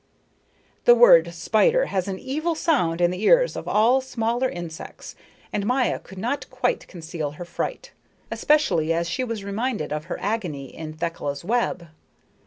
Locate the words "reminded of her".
9.43-10.17